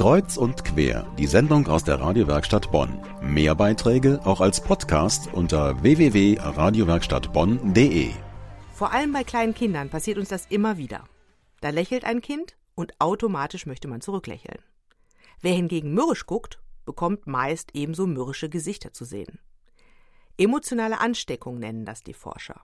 Kreuz 0.00 0.36
und 0.38 0.64
quer, 0.64 1.06
die 1.18 1.26
Sendung 1.26 1.66
aus 1.66 1.84
der 1.84 2.00
Radiowerkstatt 2.00 2.72
Bonn. 2.72 3.04
Mehr 3.20 3.54
Beiträge 3.54 4.18
auch 4.24 4.40
als 4.40 4.62
Podcast 4.62 5.30
unter 5.34 5.82
www.radiowerkstattbonn.de. 5.82 8.10
Vor 8.72 8.94
allem 8.94 9.12
bei 9.12 9.24
kleinen 9.24 9.52
Kindern 9.52 9.90
passiert 9.90 10.16
uns 10.16 10.30
das 10.30 10.46
immer 10.46 10.78
wieder. 10.78 11.04
Da 11.60 11.68
lächelt 11.68 12.06
ein 12.06 12.22
Kind 12.22 12.56
und 12.74 12.98
automatisch 12.98 13.66
möchte 13.66 13.88
man 13.88 14.00
zurücklächeln. 14.00 14.60
Wer 15.42 15.52
hingegen 15.52 15.92
mürrisch 15.92 16.24
guckt, 16.24 16.62
bekommt 16.86 17.26
meist 17.26 17.68
ebenso 17.74 18.06
mürrische 18.06 18.48
Gesichter 18.48 18.94
zu 18.94 19.04
sehen. 19.04 19.38
Emotionale 20.38 20.98
Ansteckung 20.98 21.58
nennen 21.58 21.84
das 21.84 22.02
die 22.02 22.14
Forscher. 22.14 22.62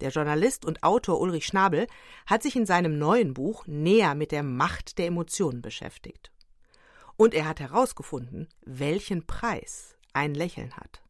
Der 0.00 0.10
Journalist 0.10 0.64
und 0.64 0.82
Autor 0.82 1.20
Ulrich 1.20 1.46
Schnabel 1.46 1.86
hat 2.26 2.42
sich 2.42 2.56
in 2.56 2.66
seinem 2.66 2.98
neuen 2.98 3.32
Buch 3.32 3.64
näher 3.68 4.16
mit 4.16 4.32
der 4.32 4.42
Macht 4.42 4.98
der 4.98 5.06
Emotionen 5.06 5.62
beschäftigt. 5.62 6.32
Und 7.18 7.34
er 7.34 7.46
hat 7.46 7.58
herausgefunden, 7.58 8.48
welchen 8.64 9.26
Preis 9.26 9.96
ein 10.12 10.34
Lächeln 10.34 10.74
hat. 10.76 11.02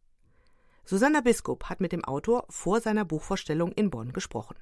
Susanna 0.85 1.21
Biskup 1.21 1.65
hat 1.65 1.81
mit 1.83 1.93
dem 1.93 2.03
Autor 2.03 2.47
vor 2.49 2.81
seiner 2.81 3.05
Buchvorstellung 3.05 3.73
in 3.73 3.91
Bonn 3.91 4.15
gesprochen. 4.15 4.57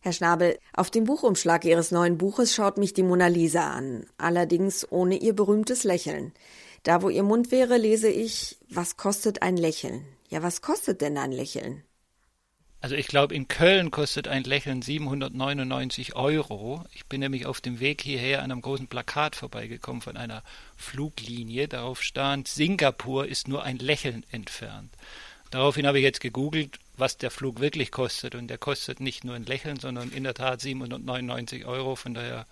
Herr 0.00 0.14
Schnabel, 0.14 0.58
auf 0.72 0.90
dem 0.90 1.04
Buchumschlag 1.04 1.66
Ihres 1.66 1.90
neuen 1.90 2.16
Buches 2.16 2.54
schaut 2.54 2.78
mich 2.78 2.94
die 2.94 3.02
Mona 3.02 3.26
Lisa 3.26 3.70
an, 3.70 4.06
allerdings 4.16 4.90
ohne 4.90 5.16
ihr 5.16 5.34
berühmtes 5.34 5.84
Lächeln. 5.84 6.32
Da, 6.84 7.02
wo 7.02 7.10
ihr 7.10 7.22
Mund 7.22 7.50
wäre, 7.50 7.76
lese 7.76 8.08
ich, 8.08 8.56
was 8.70 8.96
kostet 8.96 9.42
ein 9.42 9.58
Lächeln? 9.58 10.06
Ja, 10.30 10.42
was 10.42 10.62
kostet 10.62 11.02
denn 11.02 11.18
ein 11.18 11.32
Lächeln? 11.32 11.84
Also 12.80 12.94
ich 12.94 13.08
glaube, 13.08 13.34
in 13.34 13.48
Köln 13.48 13.90
kostet 13.90 14.28
ein 14.28 14.44
Lächeln 14.44 14.82
799 14.82 16.14
Euro. 16.14 16.84
Ich 16.92 17.06
bin 17.06 17.20
nämlich 17.20 17.44
auf 17.44 17.60
dem 17.60 17.80
Weg 17.80 18.02
hierher 18.02 18.42
an 18.42 18.52
einem 18.52 18.60
großen 18.60 18.86
Plakat 18.86 19.34
vorbeigekommen 19.34 20.00
von 20.00 20.16
einer 20.16 20.44
Fluglinie. 20.76 21.66
Darauf 21.66 22.02
stand, 22.02 22.46
Singapur 22.46 23.26
ist 23.26 23.48
nur 23.48 23.64
ein 23.64 23.78
Lächeln 23.78 24.24
entfernt. 24.30 24.92
Daraufhin 25.50 25.88
habe 25.88 25.98
ich 25.98 26.04
jetzt 26.04 26.20
gegoogelt, 26.20 26.78
was 26.96 27.16
der 27.16 27.32
Flug 27.32 27.58
wirklich 27.58 27.90
kostet. 27.90 28.36
Und 28.36 28.46
der 28.46 28.58
kostet 28.58 29.00
nicht 29.00 29.24
nur 29.24 29.34
ein 29.34 29.44
Lächeln, 29.44 29.80
sondern 29.80 30.10
in 30.12 30.22
der 30.22 30.34
Tat 30.34 30.60
799 30.60 31.66
Euro. 31.66 31.96
Von 31.96 32.14
daher, 32.14 32.46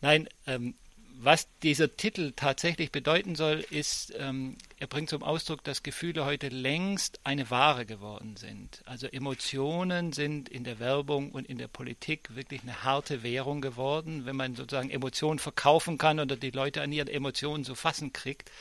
nein, 0.00 0.28
ähm, 0.48 0.74
was 1.20 1.46
dieser 1.62 1.96
Titel 1.96 2.32
tatsächlich 2.34 2.90
bedeuten 2.90 3.36
soll, 3.36 3.64
ist, 3.70 4.12
ähm, 4.18 4.56
er 4.80 4.86
bringt 4.86 5.10
zum 5.10 5.24
Ausdruck, 5.24 5.64
dass 5.64 5.82
Gefühle 5.82 6.24
heute 6.24 6.48
längst 6.48 7.18
eine 7.24 7.50
Ware 7.50 7.84
geworden 7.84 8.36
sind. 8.36 8.80
Also 8.84 9.08
Emotionen 9.08 10.12
sind 10.12 10.48
in 10.48 10.62
der 10.62 10.78
Werbung 10.78 11.32
und 11.32 11.46
in 11.48 11.58
der 11.58 11.66
Politik 11.66 12.36
wirklich 12.36 12.62
eine 12.62 12.84
harte 12.84 13.24
Währung 13.24 13.60
geworden. 13.60 14.24
Wenn 14.24 14.36
man 14.36 14.54
sozusagen 14.54 14.90
Emotionen 14.90 15.40
verkaufen 15.40 15.98
kann 15.98 16.20
oder 16.20 16.36
die 16.36 16.52
Leute 16.52 16.80
an 16.80 16.92
ihren 16.92 17.08
Emotionen 17.08 17.64
zu 17.64 17.74
fassen 17.74 18.12
kriegt, 18.12 18.52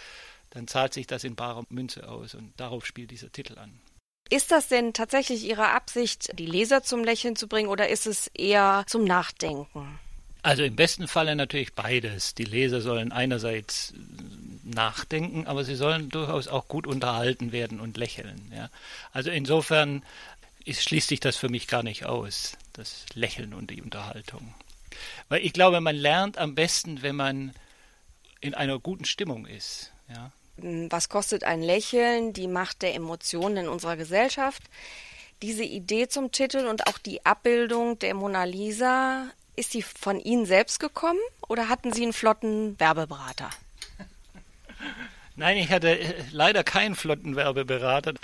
dann 0.50 0.68
zahlt 0.68 0.94
sich 0.94 1.06
das 1.06 1.24
in 1.24 1.36
barer 1.36 1.66
Münze 1.70 2.09
aus. 2.09 2.34
Und 2.34 2.52
darauf 2.59 2.86
spielt 2.88 3.12
dieser 3.12 3.31
Titel 3.31 3.59
an. 3.59 3.80
Ist 4.30 4.52
das 4.52 4.68
denn 4.68 4.94
tatsächlich 4.94 5.46
Ihre 5.46 5.70
Absicht, 5.70 6.38
die 6.38 6.48
Leser 6.48 6.84
zum 6.84 7.04
Lächeln 7.04 7.36
zu 7.36 7.48
bringen 7.48 7.70
oder 7.70 7.88
ist 7.88 8.08
es 8.08 8.28
eher 8.34 8.84
zum 8.88 9.06
Nachdenken? 9.06 10.00
Also 10.42 10.64
im 10.64 10.76
besten 10.76 11.08
Falle 11.08 11.36
natürlich 11.36 11.74
beides. 11.74 12.34
Die 12.34 12.44
Leser 12.44 12.81
sollen 12.81 13.12
einerseits 13.12 13.94
nachdenken, 14.70 15.48
aber 15.48 15.64
sie 15.64 15.76
sollen 15.76 16.10
durchaus 16.10 16.48
auch 16.48 16.68
gut 16.68 16.88
unterhalten 16.88 17.52
werden 17.52 17.80
und 17.80 17.98
lächeln. 17.98 18.52
Ja. 18.56 18.70
Also 19.12 19.32
insofern 19.32 20.04
ist, 20.66 20.84
schließt 20.84 21.08
sich 21.08 21.20
das 21.20 21.38
für 21.38 21.50
mich 21.50 21.68
gar 21.68 21.84
nicht 21.84 22.06
aus, 22.06 22.58
das 22.74 23.06
Lächeln 23.14 23.54
und 23.54 23.72
die 23.72 23.82
Unterhaltung. 23.82 24.54
Weil 25.30 25.46
ich 25.46 25.54
glaube, 25.54 25.80
man 25.82 25.96
lernt 25.96 26.38
am 26.38 26.56
besten, 26.56 27.02
wenn 27.02 27.16
man 27.16 27.54
in 28.42 28.54
einer 28.54 28.80
guten 28.80 29.06
Stimmung 29.06 29.46
ist. 29.46 29.92
Ja. 30.09 30.32
Was 30.90 31.09
kostet 31.09 31.44
ein 31.44 31.62
Lächeln, 31.62 32.34
die 32.34 32.48
Macht 32.48 32.81
der 32.81 32.96
Emotionen 32.96 33.58
in 33.58 33.68
unserer 33.68 33.96
Gesellschaft? 33.96 34.64
Diese 35.42 35.64
Idee 35.64 36.08
zum 36.08 36.31
Titel 36.31 36.66
und 36.66 36.88
auch 36.88 36.97
die 36.97 37.25
Abbildung 37.25 38.00
der 38.00 38.16
Mona 38.16 38.44
Lisa 38.44 39.28
ist 39.56 39.72
sie 39.72 39.84
von 39.84 40.20
Ihnen 40.20 40.46
selbst 40.46 40.80
gekommen 40.80 41.20
oder 41.47 41.70
hatten 41.70 41.94
Sie 41.94 42.03
einen 42.03 42.14
flotten 42.14 42.80
Werbeberater? 42.80 43.50
Nein, 45.38 45.58
ich 45.58 45.70
hatte 45.70 46.00
äh, 46.00 46.24
leider 46.31 46.64
keinen 46.64 46.96
flotten 46.96 47.36
Werbeberater. 47.36 48.16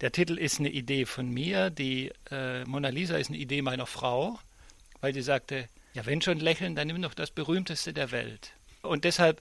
Der 0.00 0.10
Titel 0.10 0.36
ist 0.36 0.58
eine 0.58 0.70
Idee 0.70 1.06
von 1.06 1.30
mir. 1.30 1.70
Die 1.70 2.10
äh, 2.32 2.64
Mona 2.64 2.88
Lisa 2.88 3.16
ist 3.16 3.28
eine 3.28 3.38
Idee 3.38 3.62
meiner 3.62 3.86
Frau, 3.86 4.40
weil 5.00 5.14
sie 5.14 5.22
sagte, 5.22 5.68
ja, 5.94 6.04
wenn 6.04 6.20
schon 6.20 6.40
lächeln, 6.40 6.74
dann 6.74 6.88
nimm 6.88 7.00
doch 7.00 7.14
das 7.14 7.30
berühmteste 7.30 7.92
der 7.92 8.10
Welt. 8.10 8.54
Und 8.82 9.04
deshalb 9.04 9.40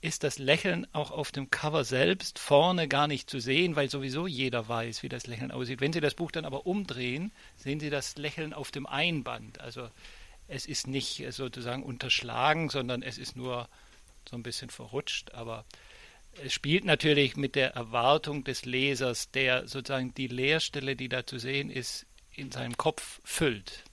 ist 0.00 0.24
das 0.24 0.38
Lächeln 0.38 0.86
auch 0.94 1.10
auf 1.10 1.32
dem 1.32 1.50
Cover 1.50 1.84
selbst 1.84 2.38
vorne 2.38 2.88
gar 2.88 3.08
nicht 3.08 3.28
zu 3.28 3.40
sehen, 3.40 3.76
weil 3.76 3.90
sowieso 3.90 4.26
jeder 4.26 4.66
weiß, 4.66 5.02
wie 5.02 5.10
das 5.10 5.26
Lächeln 5.26 5.50
aussieht. 5.50 5.82
Wenn 5.82 5.92
Sie 5.92 6.00
das 6.00 6.14
Buch 6.14 6.30
dann 6.30 6.46
aber 6.46 6.66
umdrehen, 6.66 7.30
sehen 7.58 7.78
Sie 7.78 7.90
das 7.90 8.16
Lächeln 8.16 8.54
auf 8.54 8.70
dem 8.70 8.86
Einband. 8.86 9.60
Also 9.60 9.90
es 10.48 10.64
ist 10.64 10.86
nicht 10.86 11.22
sozusagen 11.28 11.82
unterschlagen, 11.82 12.70
sondern 12.70 13.02
es 13.02 13.18
ist 13.18 13.36
nur 13.36 13.68
so 14.28 14.36
ein 14.36 14.42
bisschen 14.42 14.70
verrutscht, 14.70 15.34
aber 15.34 15.66
spielt 16.48 16.84
natürlich 16.84 17.36
mit 17.36 17.54
der 17.54 17.74
Erwartung 17.74 18.44
des 18.44 18.64
Lesers, 18.64 19.30
der 19.30 19.66
sozusagen 19.66 20.14
die 20.14 20.28
Leerstelle, 20.28 20.96
die 20.96 21.08
da 21.08 21.26
zu 21.26 21.38
sehen 21.38 21.70
ist, 21.70 22.06
in 22.32 22.50
seinem 22.50 22.76
Kopf 22.76 23.20
füllt. 23.24 23.84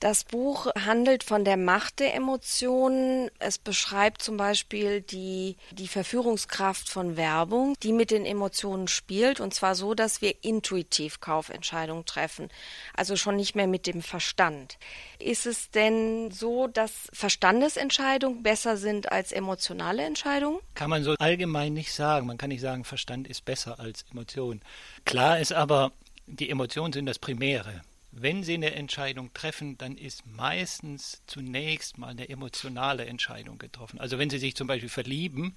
Das 0.00 0.22
Buch 0.22 0.68
handelt 0.78 1.24
von 1.24 1.44
der 1.44 1.56
Macht 1.56 1.98
der 1.98 2.14
Emotionen. 2.14 3.30
Es 3.40 3.58
beschreibt 3.58 4.22
zum 4.22 4.36
Beispiel 4.36 5.00
die, 5.00 5.56
die 5.72 5.88
Verführungskraft 5.88 6.88
von 6.88 7.16
Werbung, 7.16 7.74
die 7.82 7.92
mit 7.92 8.12
den 8.12 8.24
Emotionen 8.24 8.86
spielt, 8.86 9.40
und 9.40 9.54
zwar 9.54 9.74
so, 9.74 9.94
dass 9.94 10.22
wir 10.22 10.44
intuitiv 10.44 11.20
Kaufentscheidungen 11.20 12.04
treffen, 12.04 12.48
also 12.94 13.16
schon 13.16 13.34
nicht 13.34 13.56
mehr 13.56 13.66
mit 13.66 13.88
dem 13.88 14.00
Verstand. 14.00 14.78
Ist 15.18 15.46
es 15.46 15.70
denn 15.70 16.30
so, 16.30 16.68
dass 16.68 17.08
Verstandesentscheidungen 17.12 18.44
besser 18.44 18.76
sind 18.76 19.10
als 19.10 19.32
emotionale 19.32 20.04
Entscheidungen? 20.04 20.60
Kann 20.74 20.90
man 20.90 21.02
so 21.02 21.14
allgemein 21.18 21.72
nicht 21.72 21.92
sagen. 21.92 22.28
Man 22.28 22.38
kann 22.38 22.50
nicht 22.50 22.60
sagen, 22.60 22.84
Verstand 22.84 23.26
ist 23.26 23.44
besser 23.44 23.80
als 23.80 24.04
Emotion. 24.12 24.60
Klar 25.04 25.40
ist 25.40 25.52
aber, 25.52 25.90
die 26.26 26.50
Emotionen 26.50 26.92
sind 26.92 27.06
das 27.06 27.18
Primäre 27.18 27.82
wenn 28.22 28.42
Sie 28.42 28.54
eine 28.54 28.74
Entscheidung 28.74 29.32
treffen, 29.34 29.78
dann 29.78 29.96
ist 29.96 30.26
meistens 30.26 31.22
zunächst 31.26 31.98
mal 31.98 32.08
eine 32.08 32.28
emotionale 32.28 33.06
Entscheidung 33.06 33.58
getroffen. 33.58 33.98
Also 33.98 34.18
wenn 34.18 34.30
Sie 34.30 34.38
sich 34.38 34.54
zum 34.54 34.66
Beispiel 34.66 34.88
verlieben, 34.88 35.54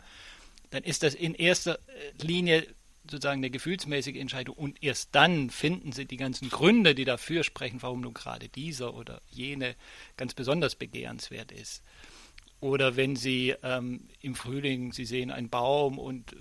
dann 0.69 0.83
ist 0.83 1.03
das 1.03 1.13
in 1.13 1.35
erster 1.35 1.75
äh, 1.75 2.23
Linie 2.23 2.65
sozusagen 3.09 3.39
eine 3.39 3.49
gefühlsmäßige 3.49 4.17
Entscheidung 4.17 4.55
und 4.55 4.83
erst 4.83 5.09
dann 5.13 5.49
finden 5.49 5.91
Sie 5.91 6.05
die 6.05 6.17
ganzen 6.17 6.49
Gründe, 6.49 6.95
die 6.95 7.05
dafür 7.05 7.43
sprechen, 7.43 7.81
warum 7.81 8.01
nun 8.01 8.13
gerade 8.13 8.47
dieser 8.47 8.93
oder 8.93 9.21
jene 9.29 9.75
ganz 10.17 10.33
besonders 10.33 10.75
begehrenswert 10.75 11.51
ist. 11.51 11.83
Oder 12.59 12.95
wenn 12.95 13.15
Sie 13.15 13.55
ähm, 13.63 14.07
im 14.21 14.35
Frühling, 14.35 14.93
Sie 14.93 15.05
sehen 15.05 15.31
einen 15.31 15.49
Baum 15.49 15.97
und 15.97 16.33
äh, 16.33 16.35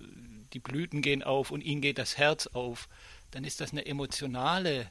die 0.52 0.60
Blüten 0.60 1.02
gehen 1.02 1.22
auf 1.22 1.50
und 1.50 1.62
Ihnen 1.62 1.80
geht 1.80 1.98
das 1.98 2.18
Herz 2.18 2.46
auf, 2.48 2.88
dann 3.30 3.44
ist 3.44 3.60
das 3.60 3.72
eine 3.72 3.86
emotionale 3.86 4.82
äh, 4.82 4.86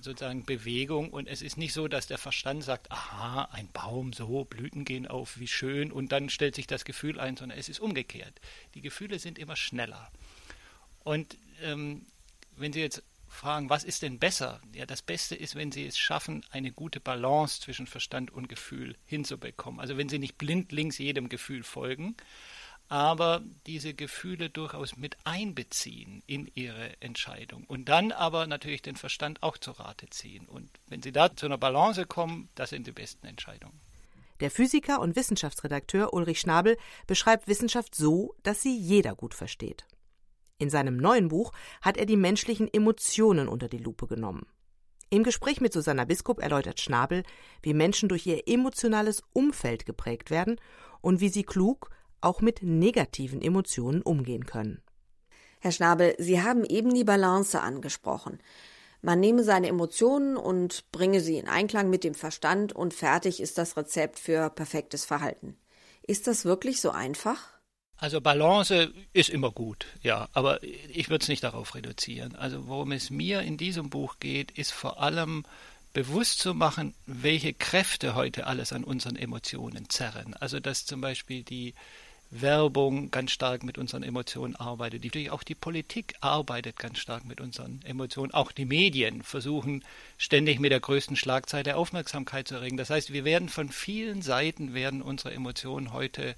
sozusagen 0.00 0.44
Bewegung 0.44 1.10
und 1.10 1.28
es 1.28 1.42
ist 1.42 1.56
nicht 1.56 1.72
so, 1.72 1.88
dass 1.88 2.06
der 2.06 2.18
Verstand 2.18 2.64
sagt, 2.64 2.90
aha, 2.90 3.48
ein 3.52 3.68
Baum, 3.72 4.12
so, 4.12 4.44
Blüten 4.44 4.84
gehen 4.84 5.06
auf, 5.06 5.38
wie 5.38 5.48
schön 5.48 5.92
und 5.92 6.12
dann 6.12 6.30
stellt 6.30 6.54
sich 6.54 6.66
das 6.66 6.84
Gefühl 6.84 7.20
ein, 7.20 7.36
sondern 7.36 7.58
es 7.58 7.68
ist 7.68 7.80
umgekehrt. 7.80 8.40
Die 8.74 8.80
Gefühle 8.80 9.18
sind 9.18 9.38
immer 9.38 9.56
schneller. 9.56 10.10
Und 11.04 11.36
ähm, 11.62 12.06
wenn 12.56 12.72
Sie 12.72 12.80
jetzt 12.80 13.02
fragen, 13.28 13.70
was 13.70 13.82
ist 13.82 14.02
denn 14.02 14.18
besser? 14.18 14.60
Ja, 14.74 14.86
das 14.86 15.02
Beste 15.02 15.34
ist, 15.34 15.54
wenn 15.54 15.72
Sie 15.72 15.86
es 15.86 15.98
schaffen, 15.98 16.44
eine 16.50 16.70
gute 16.70 17.00
Balance 17.00 17.60
zwischen 17.60 17.86
Verstand 17.86 18.30
und 18.30 18.48
Gefühl 18.48 18.96
hinzubekommen. 19.06 19.80
Also 19.80 19.96
wenn 19.96 20.08
Sie 20.08 20.18
nicht 20.18 20.38
blindlings 20.38 20.98
jedem 20.98 21.28
Gefühl 21.28 21.62
folgen, 21.62 22.14
aber 22.92 23.40
diese 23.66 23.94
Gefühle 23.94 24.50
durchaus 24.50 24.98
mit 24.98 25.16
einbeziehen 25.24 26.22
in 26.26 26.46
ihre 26.52 27.00
Entscheidung 27.00 27.64
und 27.64 27.88
dann 27.88 28.12
aber 28.12 28.46
natürlich 28.46 28.82
den 28.82 28.96
Verstand 28.96 29.42
auch 29.42 29.56
zur 29.56 29.80
Rate 29.80 30.10
ziehen. 30.10 30.46
Und 30.46 30.68
wenn 30.88 31.00
sie 31.00 31.10
da 31.10 31.34
zu 31.34 31.46
einer 31.46 31.56
Balance 31.56 32.04
kommen, 32.04 32.50
das 32.54 32.68
sind 32.68 32.86
die 32.86 32.92
besten 32.92 33.26
Entscheidungen. 33.26 33.80
Der 34.40 34.50
Physiker 34.50 35.00
und 35.00 35.16
Wissenschaftsredakteur 35.16 36.12
Ulrich 36.12 36.40
Schnabel 36.40 36.76
beschreibt 37.06 37.48
Wissenschaft 37.48 37.94
so, 37.94 38.34
dass 38.42 38.60
sie 38.60 38.76
jeder 38.76 39.14
gut 39.14 39.32
versteht. 39.32 39.86
In 40.58 40.68
seinem 40.68 40.98
neuen 40.98 41.28
Buch 41.28 41.52
hat 41.80 41.96
er 41.96 42.04
die 42.04 42.18
menschlichen 42.18 42.68
Emotionen 42.70 43.48
unter 43.48 43.68
die 43.68 43.78
Lupe 43.78 44.06
genommen. 44.06 44.44
Im 45.08 45.22
Gespräch 45.22 45.62
mit 45.62 45.72
Susanna 45.72 46.04
Biskup 46.04 46.42
erläutert 46.42 46.78
Schnabel, 46.78 47.22
wie 47.62 47.72
Menschen 47.72 48.10
durch 48.10 48.26
ihr 48.26 48.46
emotionales 48.46 49.22
Umfeld 49.32 49.86
geprägt 49.86 50.30
werden 50.30 50.60
und 51.00 51.20
wie 51.20 51.30
sie 51.30 51.44
klug 51.44 51.88
auch 52.22 52.40
mit 52.40 52.62
negativen 52.62 53.42
Emotionen 53.42 54.02
umgehen 54.02 54.46
können. 54.46 54.82
Herr 55.60 55.72
Schnabel, 55.72 56.14
Sie 56.18 56.42
haben 56.42 56.64
eben 56.64 56.92
die 56.92 57.04
Balance 57.04 57.60
angesprochen. 57.60 58.40
Man 59.00 59.20
nehme 59.20 59.42
seine 59.42 59.66
Emotionen 59.66 60.36
und 60.36 60.90
bringe 60.92 61.20
sie 61.20 61.36
in 61.36 61.48
Einklang 61.48 61.90
mit 61.90 62.04
dem 62.04 62.14
Verstand 62.14 62.72
und 62.72 62.94
fertig 62.94 63.40
ist 63.40 63.58
das 63.58 63.76
Rezept 63.76 64.20
für 64.20 64.48
perfektes 64.48 65.04
Verhalten. 65.04 65.56
Ist 66.06 66.28
das 66.28 66.44
wirklich 66.44 66.80
so 66.80 66.90
einfach? 66.90 67.38
Also 67.96 68.20
Balance 68.20 68.92
ist 69.12 69.28
immer 69.28 69.50
gut, 69.50 69.86
ja, 70.02 70.28
aber 70.32 70.62
ich 70.62 71.08
würde 71.10 71.22
es 71.22 71.28
nicht 71.28 71.44
darauf 71.44 71.74
reduzieren. 71.74 72.34
Also 72.34 72.66
worum 72.66 72.90
es 72.92 73.10
mir 73.10 73.42
in 73.42 73.56
diesem 73.56 73.90
Buch 73.90 74.16
geht, 74.18 74.50
ist 74.52 74.72
vor 74.72 75.00
allem 75.00 75.44
bewusst 75.92 76.38
zu 76.38 76.54
machen, 76.54 76.94
welche 77.06 77.52
Kräfte 77.52 78.14
heute 78.14 78.46
alles 78.46 78.72
an 78.72 78.82
unseren 78.84 79.16
Emotionen 79.16 79.88
zerren. 79.88 80.34
Also 80.34 80.58
dass 80.58 80.86
zum 80.86 81.00
Beispiel 81.00 81.44
die 81.44 81.74
Werbung 82.32 83.10
ganz 83.10 83.30
stark 83.30 83.62
mit 83.62 83.76
unseren 83.76 84.02
Emotionen 84.02 84.56
arbeitet. 84.56 85.04
Natürlich 85.04 85.30
auch 85.30 85.42
die 85.42 85.54
Politik 85.54 86.14
arbeitet 86.22 86.78
ganz 86.78 86.98
stark 86.98 87.26
mit 87.26 87.42
unseren 87.42 87.80
Emotionen. 87.84 88.32
Auch 88.32 88.52
die 88.52 88.64
Medien 88.64 89.22
versuchen 89.22 89.84
ständig 90.16 90.58
mit 90.58 90.72
der 90.72 90.80
größten 90.80 91.16
Schlagzeile 91.16 91.76
Aufmerksamkeit 91.76 92.48
zu 92.48 92.54
erregen. 92.54 92.78
Das 92.78 92.88
heißt, 92.88 93.12
wir 93.12 93.24
werden 93.24 93.50
von 93.50 93.68
vielen 93.68 94.22
Seiten 94.22 94.72
werden 94.72 95.02
unsere 95.02 95.34
Emotionen 95.34 95.92
heute 95.92 96.34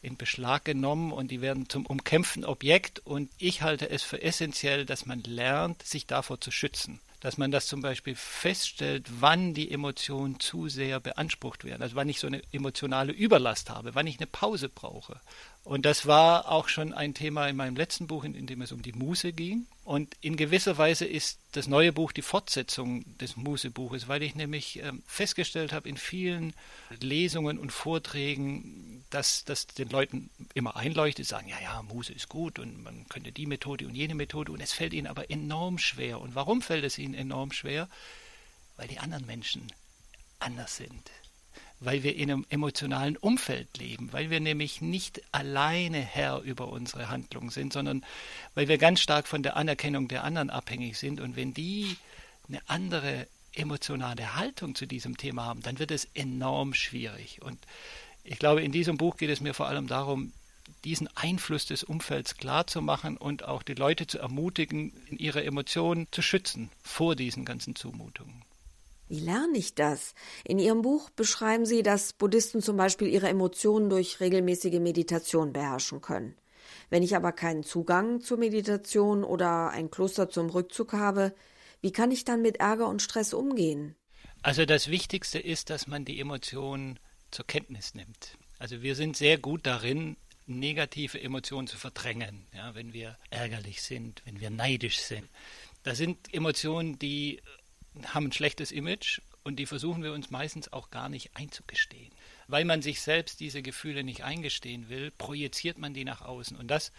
in 0.00 0.16
Beschlag 0.16 0.64
genommen 0.64 1.12
und 1.12 1.30
die 1.30 1.42
werden 1.42 1.68
zum 1.68 1.84
umkämpften 1.84 2.46
Objekt. 2.46 3.00
Und 3.00 3.30
ich 3.38 3.60
halte 3.60 3.90
es 3.90 4.02
für 4.02 4.22
essentiell, 4.22 4.86
dass 4.86 5.04
man 5.04 5.22
lernt, 5.24 5.82
sich 5.82 6.06
davor 6.06 6.40
zu 6.40 6.50
schützen 6.50 7.00
dass 7.24 7.38
man 7.38 7.50
das 7.50 7.68
zum 7.68 7.80
Beispiel 7.80 8.14
feststellt, 8.14 9.06
wann 9.18 9.54
die 9.54 9.70
Emotionen 9.70 10.40
zu 10.40 10.68
sehr 10.68 11.00
beansprucht 11.00 11.64
werden, 11.64 11.80
also 11.80 11.96
wann 11.96 12.10
ich 12.10 12.20
so 12.20 12.26
eine 12.26 12.42
emotionale 12.52 13.12
Überlast 13.12 13.70
habe, 13.70 13.94
wann 13.94 14.06
ich 14.06 14.18
eine 14.18 14.26
Pause 14.26 14.68
brauche. 14.68 15.18
Und 15.62 15.86
das 15.86 16.04
war 16.04 16.50
auch 16.50 16.68
schon 16.68 16.92
ein 16.92 17.14
Thema 17.14 17.48
in 17.48 17.56
meinem 17.56 17.76
letzten 17.76 18.08
Buch, 18.08 18.24
in, 18.24 18.34
in 18.34 18.46
dem 18.46 18.60
es 18.60 18.72
um 18.72 18.82
die 18.82 18.92
Muße 18.92 19.32
ging. 19.32 19.64
Und 19.84 20.14
in 20.20 20.36
gewisser 20.36 20.76
Weise 20.76 21.06
ist 21.06 21.38
das 21.52 21.66
neue 21.66 21.94
Buch 21.94 22.12
die 22.12 22.20
Fortsetzung 22.20 23.04
des 23.16 23.38
Mußebuches, 23.38 24.06
weil 24.06 24.22
ich 24.22 24.34
nämlich 24.34 24.82
äh, 24.82 24.92
festgestellt 25.06 25.72
habe 25.72 25.88
in 25.88 25.96
vielen 25.96 26.52
Lesungen 27.00 27.58
und 27.58 27.72
Vorträgen, 27.72 28.83
dass 29.14 29.44
das 29.44 29.66
den 29.66 29.88
Leuten 29.88 30.30
immer 30.54 30.76
einleuchtet, 30.76 31.26
sagen, 31.26 31.48
ja, 31.48 31.60
ja, 31.60 31.82
Muße 31.82 32.12
ist 32.12 32.28
gut 32.28 32.58
und 32.58 32.82
man 32.82 33.06
könnte 33.08 33.32
die 33.32 33.46
Methode 33.46 33.86
und 33.86 33.94
jene 33.94 34.14
Methode 34.14 34.52
und 34.52 34.60
es 34.60 34.72
fällt 34.72 34.92
ihnen 34.92 35.06
aber 35.06 35.30
enorm 35.30 35.78
schwer. 35.78 36.20
Und 36.20 36.34
warum 36.34 36.62
fällt 36.62 36.84
es 36.84 36.98
ihnen 36.98 37.14
enorm 37.14 37.52
schwer? 37.52 37.88
Weil 38.76 38.88
die 38.88 38.98
anderen 38.98 39.24
Menschen 39.26 39.72
anders 40.40 40.76
sind 40.76 41.10
weil 41.80 42.02
wir 42.02 42.16
in 42.16 42.30
einem 42.30 42.46
emotionalen 42.48 43.16
Umfeld 43.16 43.76
leben, 43.78 44.12
weil 44.12 44.30
wir 44.30 44.40
nämlich 44.40 44.80
nicht 44.80 45.22
alleine 45.32 45.98
Herr 45.98 46.40
über 46.40 46.68
unsere 46.68 47.08
Handlungen 47.08 47.50
sind, 47.50 47.72
sondern 47.72 48.04
weil 48.54 48.68
wir 48.68 48.78
ganz 48.78 49.00
stark 49.00 49.28
von 49.28 49.42
der 49.42 49.56
Anerkennung 49.56 50.08
der 50.08 50.24
anderen 50.24 50.50
abhängig 50.50 50.98
sind. 50.98 51.20
Und 51.20 51.36
wenn 51.36 51.52
die 51.52 51.96
eine 52.48 52.60
andere 52.68 53.26
emotionale 53.52 54.36
Haltung 54.36 54.74
zu 54.74 54.86
diesem 54.86 55.16
Thema 55.16 55.44
haben, 55.44 55.62
dann 55.62 55.78
wird 55.78 55.90
es 55.90 56.08
enorm 56.14 56.74
schwierig. 56.74 57.42
Und 57.42 57.58
ich 58.24 58.38
glaube, 58.38 58.62
in 58.62 58.72
diesem 58.72 58.96
Buch 58.96 59.16
geht 59.16 59.30
es 59.30 59.40
mir 59.40 59.54
vor 59.54 59.66
allem 59.66 59.86
darum, 59.86 60.32
diesen 60.84 61.08
Einfluss 61.14 61.66
des 61.66 61.84
Umfelds 61.84 62.36
klarzumachen 62.36 63.16
und 63.16 63.44
auch 63.44 63.62
die 63.62 63.74
Leute 63.74 64.06
zu 64.06 64.18
ermutigen, 64.18 64.92
ihre 65.10 65.44
Emotionen 65.44 66.08
zu 66.10 66.22
schützen 66.22 66.70
vor 66.82 67.16
diesen 67.16 67.44
ganzen 67.44 67.76
Zumutungen. 67.76 68.42
Wie 69.08 69.20
lerne 69.20 69.58
ich 69.58 69.74
das? 69.74 70.14
In 70.44 70.58
Ihrem 70.58 70.80
Buch 70.80 71.10
beschreiben 71.10 71.66
Sie, 71.66 71.82
dass 71.82 72.14
Buddhisten 72.14 72.62
zum 72.62 72.78
Beispiel 72.78 73.08
ihre 73.08 73.28
Emotionen 73.28 73.90
durch 73.90 74.20
regelmäßige 74.20 74.80
Meditation 74.80 75.52
beherrschen 75.52 76.00
können. 76.00 76.34
Wenn 76.88 77.02
ich 77.02 77.14
aber 77.14 77.32
keinen 77.32 77.64
Zugang 77.64 78.22
zur 78.22 78.38
Meditation 78.38 79.22
oder 79.22 79.68
ein 79.70 79.90
Kloster 79.90 80.30
zum 80.30 80.48
Rückzug 80.48 80.94
habe, 80.94 81.34
wie 81.82 81.92
kann 81.92 82.10
ich 82.10 82.24
dann 82.24 82.40
mit 82.40 82.56
Ärger 82.56 82.88
und 82.88 83.02
Stress 83.02 83.34
umgehen? 83.34 83.94
Also 84.42 84.64
das 84.64 84.88
Wichtigste 84.88 85.38
ist, 85.38 85.68
dass 85.68 85.86
man 85.86 86.06
die 86.06 86.18
Emotionen 86.18 86.98
zur 87.34 87.46
Kenntnis 87.46 87.94
nimmt. 87.94 88.38
Also 88.58 88.82
wir 88.82 88.94
sind 88.94 89.16
sehr 89.16 89.38
gut 89.38 89.66
darin, 89.66 90.16
negative 90.46 91.20
Emotionen 91.20 91.66
zu 91.66 91.76
verdrängen, 91.76 92.46
ja, 92.54 92.74
wenn 92.74 92.92
wir 92.92 93.18
ärgerlich 93.30 93.82
sind, 93.82 94.22
wenn 94.24 94.40
wir 94.40 94.50
neidisch 94.50 94.98
sind. 94.98 95.28
Das 95.82 95.98
sind 95.98 96.32
Emotionen, 96.32 96.98
die 96.98 97.42
haben 98.06 98.26
ein 98.26 98.32
schlechtes 98.32 98.72
Image 98.72 99.20
und 99.42 99.56
die 99.56 99.66
versuchen 99.66 100.02
wir 100.02 100.12
uns 100.12 100.30
meistens 100.30 100.72
auch 100.72 100.90
gar 100.90 101.08
nicht 101.08 101.36
einzugestehen. 101.36 102.12
Weil 102.46 102.64
man 102.64 102.82
sich 102.82 103.00
selbst 103.00 103.40
diese 103.40 103.62
Gefühle 103.62 104.04
nicht 104.04 104.22
eingestehen 104.22 104.88
will, 104.88 105.10
projiziert 105.10 105.78
man 105.78 105.94
die 105.94 106.04
nach 106.04 106.22
außen 106.22 106.56
und 106.56 106.68
das 106.68 106.92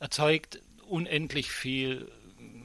erzeugt 0.00 0.60
unendlich 0.86 1.50
viel 1.50 2.10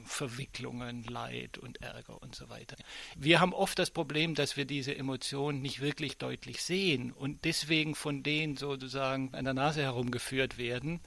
Verwicklungen, 0.04 1.04
Leid 1.04 1.58
und 1.58 1.80
Ärger 1.82 2.20
und 2.22 2.34
so 2.34 2.48
weiter. 2.48 2.76
Wir 3.16 3.40
haben 3.40 3.52
oft 3.52 3.78
das 3.78 3.90
Problem, 3.90 4.34
dass 4.34 4.56
wir 4.56 4.64
diese 4.64 4.94
Emotionen 4.94 5.62
nicht 5.62 5.80
wirklich 5.80 6.18
deutlich 6.18 6.62
sehen 6.62 7.12
und 7.12 7.44
deswegen 7.44 7.94
von 7.94 8.22
denen 8.22 8.56
sozusagen 8.56 9.34
an 9.34 9.44
der 9.44 9.54
Nase 9.54 9.82
herumgeführt 9.82 10.58
werden 10.58 11.00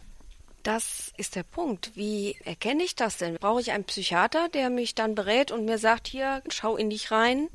das 0.63 1.11
ist 1.17 1.35
der 1.35 1.43
Punkt. 1.43 1.91
Wie 1.95 2.37
erkenne 2.45 2.83
ich 2.83 2.95
das 2.95 3.17
denn? 3.17 3.35
Brauche 3.35 3.59
ich 3.59 3.71
einen 3.71 3.83
Psychiater, 3.83 4.47
der 4.47 4.69
mich 4.69 4.95
dann 4.95 5.13
berät 5.13 5.51
und 5.51 5.65
mir 5.65 5.77
sagt, 5.77 6.07
hier, 6.07 6.41
schau 6.49 6.77
in 6.77 6.89
dich 6.89 7.11
rein? 7.11 7.49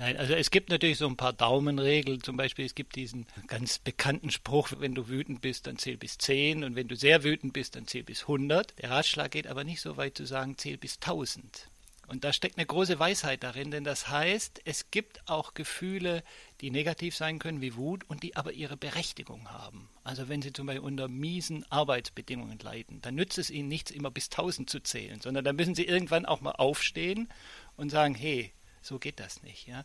Nein, 0.00 0.16
also 0.16 0.32
es 0.32 0.50
gibt 0.50 0.70
natürlich 0.70 0.96
so 0.96 1.06
ein 1.06 1.18
paar 1.18 1.34
Daumenregeln. 1.34 2.22
Zum 2.22 2.38
Beispiel, 2.38 2.64
es 2.64 2.74
gibt 2.74 2.96
diesen 2.96 3.26
ganz 3.48 3.78
bekannten 3.78 4.30
Spruch, 4.30 4.70
wenn 4.78 4.94
du 4.94 5.08
wütend 5.08 5.42
bist, 5.42 5.66
dann 5.66 5.76
zähl 5.76 5.98
bis 5.98 6.16
10 6.16 6.64
und 6.64 6.74
wenn 6.74 6.88
du 6.88 6.96
sehr 6.96 7.22
wütend 7.22 7.52
bist, 7.52 7.76
dann 7.76 7.86
zähl 7.86 8.02
bis 8.02 8.22
100. 8.22 8.78
Der 8.80 8.88
Ratschlag 8.88 9.30
geht 9.30 9.46
aber 9.46 9.62
nicht 9.62 9.82
so 9.82 9.98
weit 9.98 10.16
zu 10.16 10.24
sagen, 10.24 10.56
zähl 10.56 10.78
bis 10.78 10.94
1000. 10.94 11.68
Und 12.08 12.24
da 12.24 12.32
steckt 12.32 12.56
eine 12.56 12.64
große 12.64 12.98
Weisheit 12.98 13.42
darin, 13.42 13.70
denn 13.70 13.84
das 13.84 14.08
heißt, 14.08 14.62
es 14.64 14.90
gibt 14.90 15.20
auch 15.28 15.52
Gefühle, 15.52 16.22
die 16.62 16.70
negativ 16.70 17.14
sein 17.14 17.38
können 17.38 17.60
wie 17.60 17.76
Wut 17.76 18.04
und 18.08 18.22
die 18.22 18.36
aber 18.36 18.52
ihre 18.52 18.78
Berechtigung 18.78 19.50
haben. 19.50 19.90
Also 20.02 20.30
wenn 20.30 20.40
Sie 20.40 20.54
zum 20.54 20.66
Beispiel 20.66 20.82
unter 20.82 21.08
miesen 21.08 21.70
Arbeitsbedingungen 21.70 22.58
leiden, 22.58 23.02
dann 23.02 23.16
nützt 23.16 23.36
es 23.36 23.50
Ihnen 23.50 23.68
nichts, 23.68 23.90
immer 23.90 24.10
bis 24.10 24.30
1000 24.30 24.70
zu 24.70 24.80
zählen, 24.80 25.20
sondern 25.20 25.44
dann 25.44 25.56
müssen 25.56 25.74
Sie 25.74 25.84
irgendwann 25.84 26.24
auch 26.24 26.40
mal 26.40 26.52
aufstehen 26.52 27.28
und 27.76 27.90
sagen, 27.90 28.14
hey, 28.14 28.54
so 28.82 28.98
geht 28.98 29.20
das 29.20 29.42
nicht. 29.42 29.66
Ja? 29.66 29.84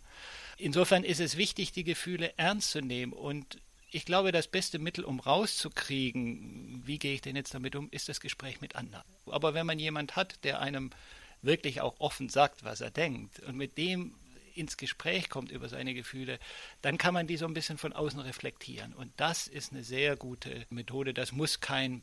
Insofern 0.57 1.03
ist 1.03 1.19
es 1.19 1.37
wichtig, 1.37 1.71
die 1.71 1.83
Gefühle 1.83 2.33
ernst 2.37 2.71
zu 2.71 2.81
nehmen 2.81 3.13
und 3.13 3.59
ich 3.91 4.05
glaube, 4.05 4.33
das 4.33 4.47
beste 4.47 4.77
Mittel, 4.77 5.05
um 5.05 5.21
rauszukriegen, 5.21 6.81
wie 6.85 6.99
gehe 6.99 7.13
ich 7.13 7.21
denn 7.21 7.37
jetzt 7.37 7.53
damit 7.53 7.77
um, 7.77 7.87
ist 7.91 8.09
das 8.09 8.19
Gespräch 8.19 8.59
mit 8.59 8.75
anderen. 8.75 9.05
Aber 9.27 9.53
wenn 9.53 9.65
man 9.65 9.79
jemand 9.79 10.17
hat, 10.17 10.43
der 10.43 10.59
einem 10.59 10.89
wirklich 11.41 11.79
auch 11.79 11.95
offen 11.99 12.27
sagt, 12.27 12.63
was 12.63 12.81
er 12.81 12.91
denkt 12.91 13.39
und 13.39 13.55
mit 13.55 13.77
dem 13.77 14.15
ins 14.55 14.77
Gespräch 14.77 15.29
kommt 15.29 15.51
über 15.51 15.69
seine 15.69 15.93
Gefühle, 15.93 16.39
dann 16.81 16.97
kann 16.97 17.13
man 17.13 17.27
die 17.27 17.37
so 17.37 17.45
ein 17.45 17.53
bisschen 17.53 17.77
von 17.77 17.93
außen 17.93 18.19
reflektieren. 18.19 18.93
Und 18.93 19.11
das 19.17 19.47
ist 19.47 19.71
eine 19.71 19.83
sehr 19.83 20.15
gute 20.15 20.65
Methode. 20.69 21.13
Das 21.13 21.31
muss 21.31 21.59
kein 21.59 22.01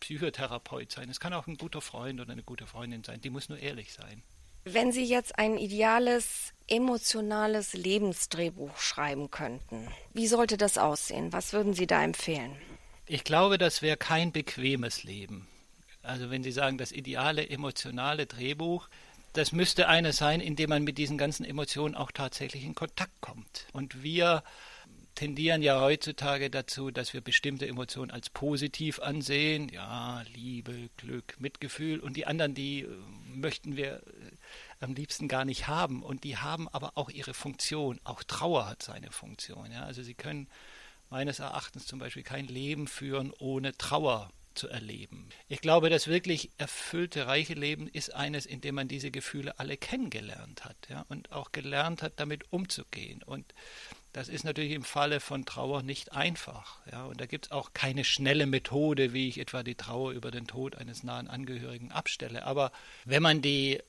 Psychotherapeut 0.00 0.92
sein. 0.92 1.08
Es 1.08 1.20
kann 1.20 1.32
auch 1.32 1.46
ein 1.46 1.56
guter 1.56 1.80
Freund 1.80 2.20
oder 2.20 2.32
eine 2.32 2.42
gute 2.42 2.66
Freundin 2.66 3.02
sein. 3.02 3.20
Die 3.20 3.30
muss 3.30 3.48
nur 3.48 3.58
ehrlich 3.58 3.92
sein. 3.92 4.22
Wenn 4.68 4.90
Sie 4.90 5.04
jetzt 5.04 5.38
ein 5.38 5.58
ideales, 5.58 6.52
emotionales 6.66 7.74
Lebensdrehbuch 7.74 8.76
schreiben 8.78 9.30
könnten, 9.30 9.86
wie 10.12 10.26
sollte 10.26 10.56
das 10.56 10.76
aussehen? 10.76 11.32
Was 11.32 11.52
würden 11.52 11.72
Sie 11.72 11.86
da 11.86 12.02
empfehlen? 12.02 12.50
Ich 13.06 13.22
glaube, 13.22 13.58
das 13.58 13.80
wäre 13.80 13.96
kein 13.96 14.32
bequemes 14.32 15.04
Leben. 15.04 15.46
Also 16.02 16.30
wenn 16.30 16.42
Sie 16.42 16.50
sagen, 16.50 16.78
das 16.78 16.90
ideale 16.90 17.48
emotionale 17.48 18.26
Drehbuch, 18.26 18.88
das 19.34 19.52
müsste 19.52 19.86
eine 19.86 20.12
sein, 20.12 20.40
in 20.40 20.56
dem 20.56 20.70
man 20.70 20.82
mit 20.82 20.98
diesen 20.98 21.16
ganzen 21.16 21.44
Emotionen 21.44 21.94
auch 21.94 22.10
tatsächlich 22.10 22.64
in 22.64 22.74
Kontakt 22.74 23.20
kommt. 23.20 23.68
Und 23.72 24.02
wir 24.02 24.42
tendieren 25.14 25.62
ja 25.62 25.80
heutzutage 25.80 26.50
dazu, 26.50 26.90
dass 26.90 27.12
wir 27.12 27.20
bestimmte 27.20 27.68
Emotionen 27.68 28.10
als 28.10 28.30
positiv 28.30 28.98
ansehen. 28.98 29.68
Ja, 29.68 30.24
Liebe, 30.34 30.90
Glück, 30.96 31.36
Mitgefühl. 31.38 32.00
Und 32.00 32.16
die 32.16 32.26
anderen, 32.26 32.54
die 32.54 32.86
möchten 33.34 33.76
wir 33.76 34.02
am 34.80 34.94
liebsten 34.94 35.28
gar 35.28 35.44
nicht 35.44 35.68
haben. 35.68 36.02
Und 36.02 36.24
die 36.24 36.36
haben 36.36 36.68
aber 36.68 36.92
auch 36.96 37.10
ihre 37.10 37.34
Funktion. 37.34 38.00
Auch 38.04 38.22
Trauer 38.22 38.66
hat 38.66 38.82
seine 38.82 39.10
Funktion. 39.10 39.70
Ja? 39.72 39.84
Also 39.84 40.02
sie 40.02 40.14
können 40.14 40.48
meines 41.10 41.38
Erachtens 41.38 41.86
zum 41.86 41.98
Beispiel 41.98 42.22
kein 42.22 42.46
Leben 42.46 42.88
führen 42.88 43.32
ohne 43.38 43.76
Trauer 43.76 44.30
zu 44.56 44.68
erleben. 44.68 45.28
Ich 45.48 45.60
glaube, 45.60 45.90
das 45.90 46.08
wirklich 46.08 46.50
erfüllte, 46.58 47.26
reiche 47.26 47.54
Leben 47.54 47.88
ist 47.88 48.14
eines, 48.14 48.46
in 48.46 48.60
dem 48.60 48.74
man 48.74 48.88
diese 48.88 49.10
Gefühle 49.10 49.58
alle 49.58 49.76
kennengelernt 49.76 50.64
hat 50.64 50.76
ja, 50.88 51.04
und 51.08 51.30
auch 51.30 51.52
gelernt 51.52 52.02
hat, 52.02 52.14
damit 52.16 52.52
umzugehen. 52.52 53.22
Und 53.22 53.52
das 54.12 54.28
ist 54.28 54.44
natürlich 54.44 54.72
im 54.72 54.82
Falle 54.82 55.20
von 55.20 55.44
Trauer 55.44 55.82
nicht 55.82 56.12
einfach. 56.12 56.80
Ja, 56.90 57.04
und 57.04 57.20
da 57.20 57.26
gibt 57.26 57.46
es 57.46 57.52
auch 57.52 57.74
keine 57.74 58.02
schnelle 58.02 58.46
Methode, 58.46 59.12
wie 59.12 59.28
ich 59.28 59.38
etwa 59.38 59.62
die 59.62 59.74
Trauer 59.74 60.12
über 60.12 60.30
den 60.30 60.46
Tod 60.46 60.76
eines 60.76 61.02
nahen 61.02 61.28
Angehörigen 61.28 61.92
abstelle. 61.92 62.44
Aber 62.44 62.72
wenn 63.04 63.22
man 63.22 63.42
die 63.42 63.82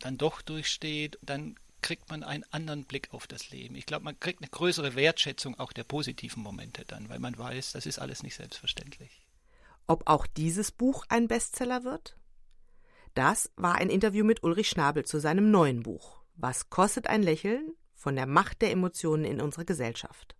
dann 0.00 0.18
doch 0.18 0.42
durchsteht, 0.42 1.18
dann 1.22 1.56
kriegt 1.82 2.08
man 2.08 2.22
einen 2.22 2.44
anderen 2.50 2.84
Blick 2.84 3.12
auf 3.12 3.26
das 3.26 3.50
Leben. 3.50 3.74
Ich 3.74 3.86
glaube, 3.86 4.04
man 4.04 4.18
kriegt 4.18 4.40
eine 4.40 4.48
größere 4.48 4.94
Wertschätzung 4.94 5.58
auch 5.58 5.72
der 5.72 5.84
positiven 5.84 6.42
Momente 6.42 6.84
dann, 6.86 7.08
weil 7.10 7.18
man 7.18 7.36
weiß, 7.36 7.72
das 7.72 7.84
ist 7.84 7.98
alles 7.98 8.22
nicht 8.22 8.36
selbstverständlich. 8.36 9.26
Ob 9.86 10.08
auch 10.08 10.26
dieses 10.26 10.72
Buch 10.72 11.04
ein 11.08 11.28
Bestseller 11.28 11.84
wird? 11.84 12.16
Das 13.14 13.52
war 13.56 13.74
ein 13.74 13.90
Interview 13.90 14.24
mit 14.24 14.42
Ulrich 14.42 14.70
Schnabel 14.70 15.04
zu 15.04 15.20
seinem 15.20 15.50
neuen 15.50 15.82
Buch 15.82 16.22
Was 16.36 16.70
kostet 16.70 17.06
ein 17.06 17.22
Lächeln? 17.22 17.74
von 17.94 18.16
der 18.16 18.26
Macht 18.26 18.60
der 18.60 18.70
Emotionen 18.70 19.24
in 19.24 19.40
unserer 19.40 19.64
Gesellschaft. 19.64 20.36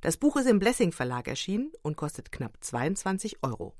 Das 0.00 0.16
Buch 0.16 0.36
ist 0.36 0.46
im 0.46 0.60
Blessing 0.60 0.92
Verlag 0.92 1.26
erschienen 1.26 1.72
und 1.82 1.96
kostet 1.96 2.30
knapp 2.30 2.56
22 2.60 3.42
Euro. 3.42 3.74